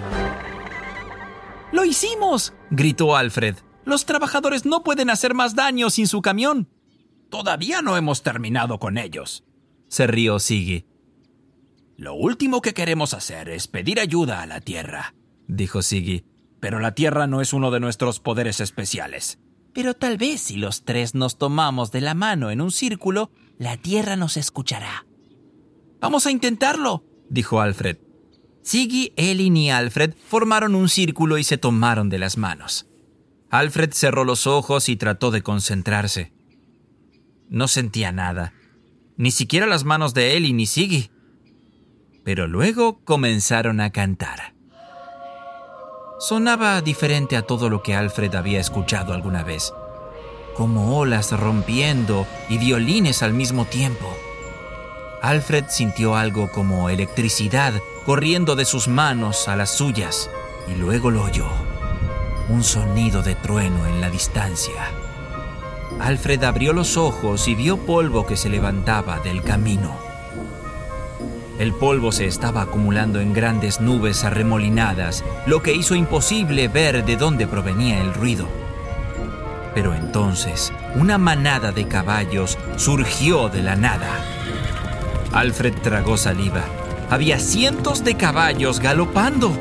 ¡Lo 1.72 1.86
hicimos! 1.86 2.52
gritó 2.70 3.16
Alfred. 3.16 3.56
Los 3.86 4.04
trabajadores 4.04 4.66
no 4.66 4.84
pueden 4.84 5.08
hacer 5.08 5.32
más 5.32 5.54
daño 5.54 5.88
sin 5.88 6.06
su 6.06 6.20
camión. 6.20 6.68
Todavía 7.30 7.80
no 7.80 7.96
hemos 7.96 8.22
terminado 8.22 8.78
con 8.78 8.98
ellos, 8.98 9.42
se 9.88 10.06
rió 10.06 10.38
Siggy. 10.38 10.91
Lo 11.96 12.14
último 12.14 12.62
que 12.62 12.74
queremos 12.74 13.14
hacer 13.14 13.48
es 13.48 13.68
pedir 13.68 14.00
ayuda 14.00 14.42
a 14.42 14.46
la 14.46 14.60
Tierra, 14.60 15.14
dijo 15.46 15.82
Siggy. 15.82 16.24
Pero 16.60 16.78
la 16.78 16.94
Tierra 16.94 17.26
no 17.26 17.40
es 17.40 17.52
uno 17.52 17.70
de 17.70 17.80
nuestros 17.80 18.20
poderes 18.20 18.60
especiales. 18.60 19.38
Pero 19.74 19.94
tal 19.94 20.16
vez 20.16 20.40
si 20.40 20.56
los 20.56 20.84
tres 20.84 21.14
nos 21.14 21.38
tomamos 21.38 21.92
de 21.92 22.00
la 22.00 22.14
mano 22.14 22.50
en 22.50 22.60
un 22.60 22.70
círculo, 22.70 23.30
la 23.58 23.76
Tierra 23.76 24.16
nos 24.16 24.36
escuchará. 24.36 25.06
Vamos 26.00 26.26
a 26.26 26.30
intentarlo, 26.30 27.04
dijo 27.28 27.60
Alfred. 27.60 27.98
Siggy, 28.62 29.12
Elin 29.16 29.56
y 29.56 29.70
Alfred 29.70 30.14
formaron 30.28 30.74
un 30.74 30.88
círculo 30.88 31.36
y 31.36 31.44
se 31.44 31.58
tomaron 31.58 32.08
de 32.08 32.18
las 32.18 32.36
manos. 32.36 32.86
Alfred 33.50 33.92
cerró 33.92 34.24
los 34.24 34.46
ojos 34.46 34.88
y 34.88 34.96
trató 34.96 35.30
de 35.30 35.42
concentrarse. 35.42 36.32
No 37.48 37.68
sentía 37.68 38.12
nada, 38.12 38.54
ni 39.16 39.30
siquiera 39.30 39.66
las 39.66 39.84
manos 39.84 40.14
de 40.14 40.36
Elin 40.36 40.56
ni 40.56 40.66
Siggy 40.66 41.10
pero 42.24 42.46
luego 42.46 43.00
comenzaron 43.04 43.80
a 43.80 43.90
cantar. 43.90 44.54
Sonaba 46.18 46.80
diferente 46.82 47.36
a 47.36 47.42
todo 47.42 47.68
lo 47.68 47.82
que 47.82 47.96
Alfred 47.96 48.34
había 48.34 48.60
escuchado 48.60 49.12
alguna 49.12 49.42
vez, 49.42 49.72
como 50.54 50.96
olas 50.96 51.32
rompiendo 51.32 52.26
y 52.48 52.58
violines 52.58 53.22
al 53.22 53.32
mismo 53.32 53.64
tiempo. 53.64 54.06
Alfred 55.20 55.64
sintió 55.68 56.14
algo 56.14 56.50
como 56.52 56.88
electricidad 56.88 57.74
corriendo 58.06 58.56
de 58.56 58.64
sus 58.64 58.88
manos 58.88 59.48
a 59.48 59.56
las 59.56 59.70
suyas 59.70 60.30
y 60.68 60.74
luego 60.74 61.10
lo 61.10 61.24
oyó, 61.24 61.48
un 62.48 62.62
sonido 62.62 63.22
de 63.22 63.34
trueno 63.34 63.86
en 63.86 64.00
la 64.00 64.10
distancia. 64.10 64.90
Alfred 66.00 66.42
abrió 66.44 66.72
los 66.72 66.96
ojos 66.96 67.48
y 67.48 67.54
vio 67.54 67.78
polvo 67.78 68.26
que 68.26 68.36
se 68.36 68.48
levantaba 68.48 69.18
del 69.20 69.42
camino. 69.42 70.11
El 71.62 71.72
polvo 71.72 72.10
se 72.10 72.26
estaba 72.26 72.62
acumulando 72.62 73.20
en 73.20 73.32
grandes 73.32 73.80
nubes 73.80 74.24
arremolinadas, 74.24 75.22
lo 75.46 75.62
que 75.62 75.72
hizo 75.72 75.94
imposible 75.94 76.66
ver 76.66 77.04
de 77.04 77.16
dónde 77.16 77.46
provenía 77.46 78.00
el 78.00 78.12
ruido. 78.12 78.48
Pero 79.72 79.94
entonces, 79.94 80.72
una 80.96 81.18
manada 81.18 81.70
de 81.70 81.86
caballos 81.86 82.58
surgió 82.74 83.48
de 83.48 83.62
la 83.62 83.76
nada. 83.76 84.08
Alfred 85.32 85.74
tragó 85.84 86.16
saliva. 86.16 86.64
Había 87.10 87.38
cientos 87.38 88.02
de 88.02 88.16
caballos 88.16 88.80
galopando. 88.80 89.52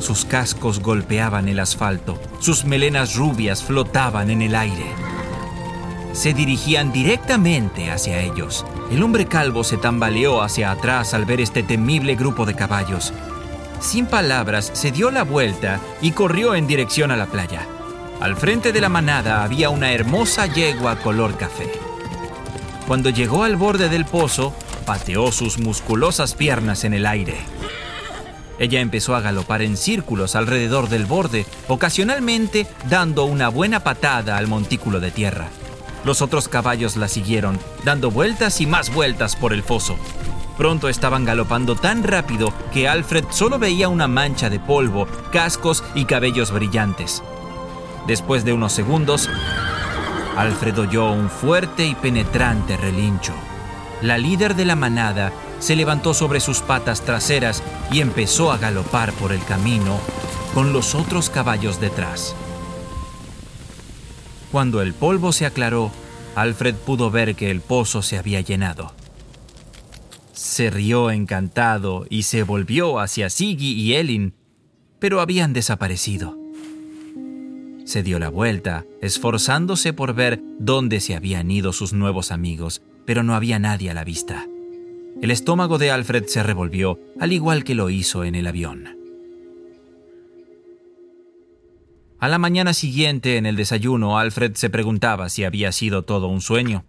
Sus 0.00 0.24
cascos 0.24 0.80
golpeaban 0.80 1.48
el 1.48 1.60
asfalto, 1.60 2.20
sus 2.40 2.64
melenas 2.64 3.14
rubias 3.14 3.62
flotaban 3.62 4.30
en 4.30 4.42
el 4.42 4.56
aire. 4.56 4.86
Se 6.12 6.34
dirigían 6.34 6.90
directamente 6.90 7.92
hacia 7.92 8.20
ellos. 8.20 8.66
El 8.90 9.02
hombre 9.02 9.26
calvo 9.26 9.64
se 9.64 9.76
tambaleó 9.76 10.42
hacia 10.42 10.70
atrás 10.70 11.14
al 11.14 11.24
ver 11.24 11.40
este 11.40 11.62
temible 11.62 12.14
grupo 12.14 12.44
de 12.46 12.54
caballos. 12.54 13.12
Sin 13.80 14.06
palabras, 14.06 14.70
se 14.72 14.92
dio 14.92 15.10
la 15.10 15.24
vuelta 15.24 15.80
y 16.00 16.12
corrió 16.12 16.54
en 16.54 16.66
dirección 16.66 17.10
a 17.10 17.16
la 17.16 17.26
playa. 17.26 17.66
Al 18.20 18.36
frente 18.36 18.72
de 18.72 18.80
la 18.80 18.88
manada 18.88 19.42
había 19.42 19.70
una 19.70 19.92
hermosa 19.92 20.46
yegua 20.46 20.96
color 20.96 21.36
café. 21.36 21.70
Cuando 22.86 23.10
llegó 23.10 23.42
al 23.44 23.56
borde 23.56 23.88
del 23.88 24.04
pozo, 24.04 24.54
pateó 24.86 25.32
sus 25.32 25.58
musculosas 25.58 26.34
piernas 26.34 26.84
en 26.84 26.94
el 26.94 27.06
aire. 27.06 27.36
Ella 28.58 28.80
empezó 28.80 29.16
a 29.16 29.20
galopar 29.20 29.62
en 29.62 29.76
círculos 29.76 30.36
alrededor 30.36 30.88
del 30.88 31.06
borde, 31.06 31.46
ocasionalmente 31.66 32.66
dando 32.88 33.24
una 33.24 33.48
buena 33.48 33.80
patada 33.80 34.36
al 34.36 34.46
montículo 34.46 35.00
de 35.00 35.10
tierra. 35.10 35.48
Los 36.04 36.20
otros 36.22 36.48
caballos 36.48 36.96
la 36.96 37.08
siguieron, 37.08 37.58
dando 37.84 38.10
vueltas 38.10 38.60
y 38.60 38.66
más 38.66 38.92
vueltas 38.92 39.36
por 39.36 39.52
el 39.52 39.62
foso. 39.62 39.96
Pronto 40.56 40.88
estaban 40.88 41.24
galopando 41.24 41.74
tan 41.74 42.02
rápido 42.04 42.52
que 42.72 42.88
Alfred 42.88 43.24
solo 43.30 43.58
veía 43.58 43.88
una 43.88 44.06
mancha 44.06 44.50
de 44.50 44.60
polvo, 44.60 45.06
cascos 45.32 45.82
y 45.94 46.04
cabellos 46.04 46.52
brillantes. 46.52 47.22
Después 48.06 48.44
de 48.44 48.52
unos 48.52 48.72
segundos, 48.72 49.28
Alfred 50.36 50.78
oyó 50.78 51.10
un 51.10 51.30
fuerte 51.30 51.86
y 51.86 51.94
penetrante 51.94 52.76
relincho. 52.76 53.32
La 54.02 54.18
líder 54.18 54.54
de 54.54 54.64
la 54.64 54.76
manada 54.76 55.32
se 55.58 55.76
levantó 55.76 56.12
sobre 56.12 56.40
sus 56.40 56.60
patas 56.60 57.00
traseras 57.00 57.62
y 57.90 58.00
empezó 58.00 58.52
a 58.52 58.58
galopar 58.58 59.12
por 59.14 59.32
el 59.32 59.42
camino 59.44 59.98
con 60.52 60.72
los 60.72 60.94
otros 60.94 61.30
caballos 61.30 61.80
detrás. 61.80 62.36
Cuando 64.54 64.82
el 64.82 64.94
polvo 64.94 65.32
se 65.32 65.46
aclaró, 65.46 65.90
Alfred 66.36 66.76
pudo 66.76 67.10
ver 67.10 67.34
que 67.34 67.50
el 67.50 67.60
pozo 67.60 68.02
se 68.02 68.18
había 68.18 68.40
llenado. 68.40 68.94
Se 70.32 70.70
rió 70.70 71.10
encantado 71.10 72.06
y 72.08 72.22
se 72.22 72.44
volvió 72.44 73.00
hacia 73.00 73.30
Siggy 73.30 73.72
y 73.72 73.94
Elin, 73.94 74.32
pero 75.00 75.20
habían 75.20 75.54
desaparecido. 75.54 76.38
Se 77.84 78.04
dio 78.04 78.20
la 78.20 78.28
vuelta, 78.28 78.84
esforzándose 79.02 79.92
por 79.92 80.14
ver 80.14 80.40
dónde 80.60 81.00
se 81.00 81.16
habían 81.16 81.50
ido 81.50 81.72
sus 81.72 81.92
nuevos 81.92 82.30
amigos, 82.30 82.80
pero 83.06 83.24
no 83.24 83.34
había 83.34 83.58
nadie 83.58 83.90
a 83.90 83.94
la 83.94 84.04
vista. 84.04 84.46
El 85.20 85.32
estómago 85.32 85.78
de 85.78 85.90
Alfred 85.90 86.26
se 86.26 86.44
revolvió, 86.44 87.00
al 87.18 87.32
igual 87.32 87.64
que 87.64 87.74
lo 87.74 87.90
hizo 87.90 88.22
en 88.22 88.36
el 88.36 88.46
avión. 88.46 89.03
A 92.24 92.28
la 92.28 92.38
mañana 92.38 92.72
siguiente, 92.72 93.36
en 93.36 93.44
el 93.44 93.54
desayuno, 93.54 94.18
Alfred 94.18 94.54
se 94.54 94.70
preguntaba 94.70 95.28
si 95.28 95.44
había 95.44 95.72
sido 95.72 96.04
todo 96.04 96.28
un 96.28 96.40
sueño. 96.40 96.86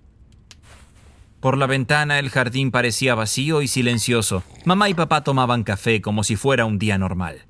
Por 1.42 1.58
la 1.58 1.68
ventana 1.68 2.20
el 2.20 2.30
jardín 2.30 2.72
parecía 2.72 3.16
vacío 3.16 3.62
y 3.62 3.68
silencioso. 3.68 4.44
Mamá 4.64 4.88
y 4.88 4.94
papá 4.94 5.26
tomaban 5.26 5.66
café 5.66 6.00
como 6.00 6.24
si 6.24 6.38
fuera 6.38 6.64
un 6.64 6.80
día 6.80 6.98
normal. 6.98 7.48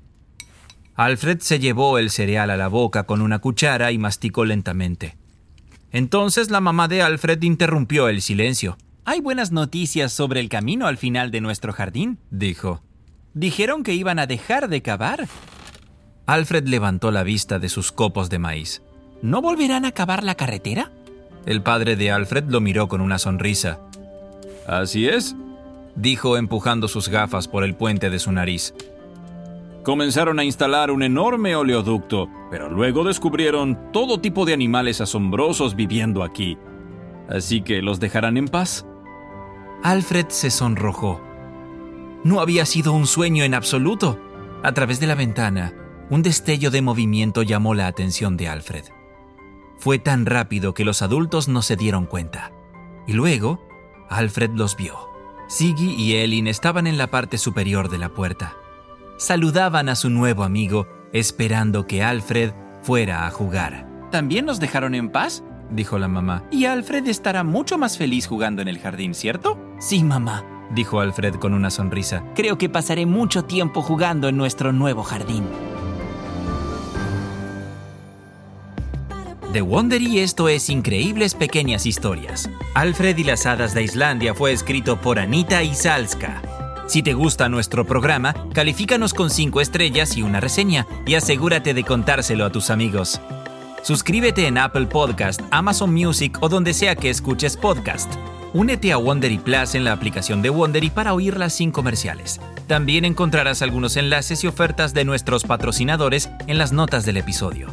Alfred 0.96 1.38
se 1.38 1.60
llevó 1.60 1.98
el 1.98 2.10
cereal 2.10 2.50
a 2.50 2.56
la 2.56 2.66
boca 2.66 3.04
con 3.04 3.22
una 3.22 3.38
cuchara 3.38 3.92
y 3.92 3.98
masticó 3.98 4.44
lentamente. 4.44 5.16
Entonces 5.92 6.50
la 6.50 6.60
mamá 6.60 6.88
de 6.88 7.02
Alfred 7.02 7.40
interrumpió 7.44 8.08
el 8.08 8.20
silencio. 8.20 8.78
Hay 9.04 9.20
buenas 9.20 9.52
noticias 9.52 10.12
sobre 10.12 10.40
el 10.40 10.48
camino 10.48 10.88
al 10.88 10.96
final 10.96 11.30
de 11.30 11.40
nuestro 11.40 11.72
jardín, 11.72 12.18
dijo. 12.32 12.82
Dijeron 13.32 13.84
que 13.84 13.94
iban 13.94 14.18
a 14.18 14.26
dejar 14.26 14.68
de 14.68 14.82
cavar. 14.82 15.28
Alfred 16.26 16.66
levantó 16.66 17.12
la 17.12 17.22
vista 17.22 17.60
de 17.60 17.68
sus 17.68 17.92
copos 17.92 18.28
de 18.30 18.40
maíz. 18.40 18.82
¿No 19.22 19.40
volverán 19.40 19.84
a 19.84 19.92
cavar 19.92 20.24
la 20.24 20.34
carretera? 20.34 20.90
El 21.46 21.62
padre 21.62 21.94
de 21.94 22.10
Alfred 22.10 22.44
lo 22.48 22.60
miró 22.60 22.88
con 22.88 23.00
una 23.00 23.18
sonrisa. 23.18 23.78
Así 24.66 25.08
es, 25.08 25.36
dijo 25.94 26.36
empujando 26.36 26.88
sus 26.88 27.08
gafas 27.08 27.46
por 27.46 27.62
el 27.62 27.76
puente 27.76 28.10
de 28.10 28.18
su 28.18 28.32
nariz. 28.32 28.74
Comenzaron 29.84 30.40
a 30.40 30.44
instalar 30.44 30.90
un 30.90 31.04
enorme 31.04 31.54
oleoducto, 31.54 32.28
pero 32.50 32.68
luego 32.68 33.04
descubrieron 33.04 33.92
todo 33.92 34.20
tipo 34.20 34.44
de 34.44 34.52
animales 34.52 35.00
asombrosos 35.00 35.76
viviendo 35.76 36.24
aquí. 36.24 36.58
Así 37.28 37.62
que 37.62 37.82
los 37.82 38.00
dejarán 38.00 38.36
en 38.36 38.48
paz. 38.48 38.84
Alfred 39.84 40.26
se 40.30 40.50
sonrojó. 40.50 41.20
No 42.24 42.40
había 42.40 42.66
sido 42.66 42.92
un 42.92 43.06
sueño 43.06 43.44
en 43.44 43.54
absoluto. 43.54 44.18
A 44.64 44.72
través 44.72 44.98
de 44.98 45.06
la 45.06 45.14
ventana, 45.14 45.72
un 46.10 46.22
destello 46.22 46.70
de 46.70 46.82
movimiento 46.82 47.42
llamó 47.42 47.74
la 47.74 47.86
atención 47.86 48.36
de 48.36 48.48
Alfred. 48.48 48.84
Fue 49.78 49.98
tan 49.98 50.26
rápido 50.26 50.74
que 50.74 50.84
los 50.84 51.02
adultos 51.02 51.48
no 51.48 51.62
se 51.62 51.76
dieron 51.76 52.06
cuenta. 52.06 52.52
Y 53.06 53.12
luego, 53.12 53.60
Alfred 54.08 54.50
los 54.52 54.76
vio. 54.76 55.10
Siggy 55.48 55.94
y 55.94 56.16
Elin 56.16 56.48
estaban 56.48 56.86
en 56.86 56.98
la 56.98 57.08
parte 57.08 57.38
superior 57.38 57.88
de 57.88 57.98
la 57.98 58.08
puerta. 58.08 58.56
Saludaban 59.16 59.88
a 59.88 59.94
su 59.94 60.10
nuevo 60.10 60.42
amigo, 60.42 60.86
esperando 61.12 61.86
que 61.86 62.02
Alfred 62.02 62.52
fuera 62.82 63.26
a 63.26 63.30
jugar. 63.30 63.86
¿También 64.10 64.44
nos 64.46 64.60
dejaron 64.60 64.94
en 64.94 65.10
paz? 65.10 65.42
dijo 65.70 65.98
la 65.98 66.08
mamá. 66.08 66.44
Y 66.50 66.64
Alfred 66.64 67.06
estará 67.08 67.44
mucho 67.44 67.78
más 67.78 67.98
feliz 67.98 68.26
jugando 68.26 68.62
en 68.62 68.68
el 68.68 68.78
jardín, 68.78 69.14
¿cierto? 69.14 69.58
Sí, 69.78 70.02
mamá, 70.04 70.44
dijo 70.74 71.00
Alfred 71.00 71.36
con 71.36 71.54
una 71.54 71.70
sonrisa. 71.70 72.24
Creo 72.34 72.58
que 72.58 72.68
pasaré 72.68 73.06
mucho 73.06 73.44
tiempo 73.44 73.82
jugando 73.82 74.28
en 74.28 74.36
nuestro 74.36 74.72
nuevo 74.72 75.02
jardín. 75.02 75.44
The 79.52 79.62
Wondery 79.62 80.18
esto 80.18 80.48
es 80.48 80.68
Increíbles 80.68 81.34
Pequeñas 81.34 81.86
Historias. 81.86 82.50
Alfred 82.74 83.16
y 83.16 83.24
las 83.24 83.46
Hadas 83.46 83.74
de 83.74 83.82
Islandia 83.82 84.34
fue 84.34 84.52
escrito 84.52 85.00
por 85.00 85.18
Anita 85.18 85.62
Isalska. 85.62 86.42
Si 86.88 87.02
te 87.02 87.14
gusta 87.14 87.48
nuestro 87.48 87.86
programa, 87.86 88.34
califícanos 88.52 89.14
con 89.14 89.30
5 89.30 89.60
estrellas 89.60 90.16
y 90.16 90.22
una 90.22 90.40
reseña 90.40 90.86
y 91.06 91.14
asegúrate 91.14 91.74
de 91.74 91.84
contárselo 91.84 92.44
a 92.44 92.50
tus 92.50 92.70
amigos. 92.70 93.20
Suscríbete 93.82 94.46
en 94.46 94.58
Apple 94.58 94.86
Podcast, 94.86 95.40
Amazon 95.50 95.94
Music 95.94 96.36
o 96.40 96.48
donde 96.48 96.74
sea 96.74 96.96
que 96.96 97.08
escuches 97.08 97.56
podcast. 97.56 98.12
Únete 98.52 98.92
a 98.92 98.98
Wondery 98.98 99.38
Plus 99.38 99.74
en 99.74 99.84
la 99.84 99.92
aplicación 99.92 100.42
de 100.42 100.50
Wondery 100.50 100.90
para 100.90 101.14
oírlas 101.14 101.54
sin 101.54 101.70
comerciales. 101.70 102.40
También 102.66 103.04
encontrarás 103.04 103.62
algunos 103.62 103.96
enlaces 103.96 104.44
y 104.44 104.48
ofertas 104.48 104.92
de 104.92 105.04
nuestros 105.04 105.44
patrocinadores 105.44 106.28
en 106.46 106.58
las 106.58 106.72
notas 106.72 107.06
del 107.06 107.16
episodio. 107.16 107.68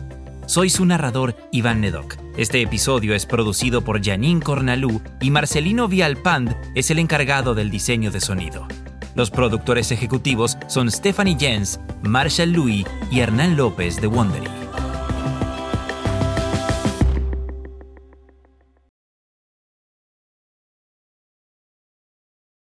Soy 0.45 0.69
su 0.69 0.85
narrador, 0.85 1.35
Iván 1.51 1.81
Nedok. 1.81 2.15
Este 2.35 2.61
episodio 2.61 3.15
es 3.15 3.25
producido 3.25 3.81
por 3.81 4.03
Janine 4.03 4.41
Cornalú 4.41 5.01
y 5.21 5.31
Marcelino 5.31 5.87
Vialpand 5.87 6.55
es 6.75 6.91
el 6.91 6.99
encargado 6.99 7.55
del 7.55 7.69
diseño 7.69 8.11
de 8.11 8.19
sonido. 8.19 8.67
Los 9.15 9.31
productores 9.31 9.91
ejecutivos 9.91 10.57
son 10.67 10.91
Stephanie 10.91 11.37
Jens, 11.39 11.79
Marshall 12.01 12.51
Louis 12.51 12.85
y 13.09 13.21
Hernán 13.21 13.55
López 13.55 14.01
de 14.01 14.07
Wondery. 14.07 14.62